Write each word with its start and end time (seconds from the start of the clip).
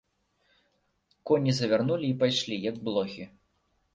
Коні 1.31 1.51
завярнулі 1.59 2.09
і 2.13 2.17
пайшлі, 2.23 2.57
як 2.69 2.75
блохі. 2.87 3.29